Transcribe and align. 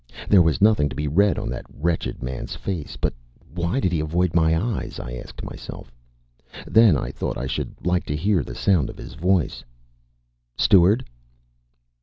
There 0.27 0.41
was 0.41 0.61
nothing 0.63 0.89
to 0.89 0.95
be 0.95 1.07
read 1.07 1.37
on 1.37 1.47
that 1.51 1.67
wretched 1.71 2.23
man's 2.23 2.55
face. 2.55 2.97
But 2.99 3.13
why 3.53 3.79
did 3.79 3.91
he 3.91 3.99
avoid 3.99 4.33
my 4.33 4.59
eyes, 4.59 4.99
I 4.99 5.13
asked 5.13 5.43
myself. 5.43 5.91
Then 6.65 6.97
I 6.97 7.11
thought 7.11 7.37
I 7.37 7.45
should 7.45 7.75
like 7.85 8.05
to 8.07 8.15
hear 8.15 8.41
the 8.43 8.55
sound 8.55 8.89
of 8.89 8.97
his 8.97 9.13
voice. 9.13 9.63
"Steward!" 10.57 11.05